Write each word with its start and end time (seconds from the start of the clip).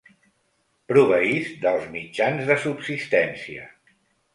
Proveís 0.93 1.53
dels 1.67 1.87
mitjans 1.95 2.51
de 2.51 2.61
subsistència. 2.67 3.73